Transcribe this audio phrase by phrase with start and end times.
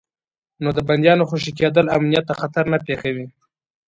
[0.63, 3.25] نو د بندیانو خوشي کېدل امنیت ته خطر نه پېښوي.